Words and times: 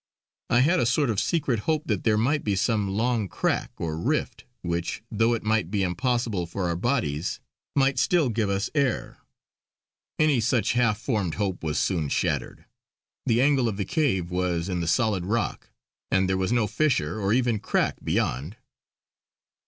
I 0.49 0.61
had 0.61 0.79
a 0.79 0.87
sort 0.87 1.11
of 1.11 1.19
secret 1.19 1.59
hope 1.69 1.83
that 1.85 2.03
there 2.05 2.17
might 2.17 2.43
be 2.43 2.55
some 2.55 2.89
long 2.89 3.27
crack 3.27 3.69
or 3.77 3.95
rift 3.95 4.45
which, 4.63 5.03
though 5.11 5.35
it 5.35 5.43
might 5.43 5.69
be 5.69 5.83
impossible 5.83 6.47
for 6.47 6.67
our 6.67 6.75
bodies, 6.75 7.39
might 7.75 7.99
still 7.99 8.29
give 8.29 8.49
us 8.49 8.71
air. 8.73 9.19
Any 10.17 10.39
such 10.39 10.73
half 10.73 10.97
formed 10.99 11.35
hope 11.35 11.63
was 11.63 11.77
soon 11.77 12.09
shattered; 12.09 12.65
the 13.27 13.41
angle 13.43 13.69
of 13.69 13.77
the 13.77 13.85
cave 13.85 14.31
was 14.31 14.69
in 14.69 14.79
the 14.79 14.87
solid 14.87 15.23
rock, 15.23 15.69
and 16.09 16.27
there 16.27 16.35
was 16.35 16.51
no 16.51 16.65
fissure 16.65 17.19
or 17.21 17.31
even 17.31 17.59
crack 17.59 18.03
beyond. 18.03 18.57